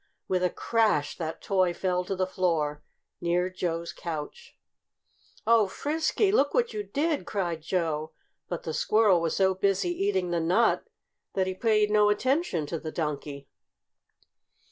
[0.27, 2.81] With a crash that toy fell to the floor
[3.21, 4.57] near Joe's couch!
[5.45, 6.31] "Oh, Frisky!
[6.31, 8.11] Look what you did!" cried Joe.
[8.49, 10.87] But the squirrel was so busy eating the nut
[11.35, 13.47] that he paid no attention to the Donkey.